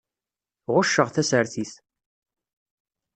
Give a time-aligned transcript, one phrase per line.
[0.73, 1.73] Ɣucceɣ tasertit.